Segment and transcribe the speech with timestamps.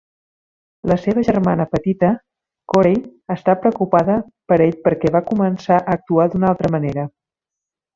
[0.91, 2.09] La seva germana petita,
[2.75, 2.99] Corey,
[3.37, 4.19] està preocupada
[4.53, 7.09] per ell perquè va començar a actuar d'una altra manera.